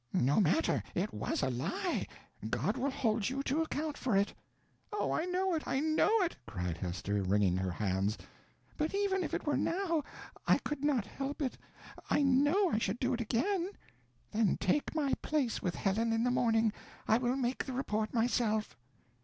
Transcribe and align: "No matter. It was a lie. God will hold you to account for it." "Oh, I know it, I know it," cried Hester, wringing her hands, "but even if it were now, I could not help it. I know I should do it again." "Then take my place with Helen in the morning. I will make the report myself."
"No 0.13 0.41
matter. 0.41 0.81
It 0.95 1.13
was 1.13 1.43
a 1.43 1.51
lie. 1.51 2.07
God 2.49 2.75
will 2.75 2.89
hold 2.89 3.29
you 3.29 3.43
to 3.43 3.61
account 3.61 3.99
for 3.99 4.17
it." 4.17 4.33
"Oh, 4.91 5.11
I 5.11 5.25
know 5.25 5.53
it, 5.53 5.61
I 5.67 5.79
know 5.79 6.09
it," 6.23 6.35
cried 6.47 6.75
Hester, 6.79 7.21
wringing 7.21 7.55
her 7.57 7.69
hands, 7.69 8.17
"but 8.77 8.95
even 8.95 9.21
if 9.23 9.35
it 9.35 9.45
were 9.45 9.55
now, 9.57 10.01
I 10.47 10.57
could 10.57 10.83
not 10.83 11.05
help 11.05 11.39
it. 11.39 11.55
I 12.09 12.23
know 12.23 12.71
I 12.71 12.79
should 12.79 12.97
do 12.99 13.13
it 13.13 13.21
again." 13.21 13.73
"Then 14.31 14.57
take 14.57 14.95
my 14.95 15.13
place 15.21 15.61
with 15.61 15.75
Helen 15.75 16.11
in 16.13 16.23
the 16.23 16.31
morning. 16.31 16.73
I 17.07 17.19
will 17.19 17.35
make 17.35 17.63
the 17.63 17.73
report 17.73 18.11
myself." 18.11 18.75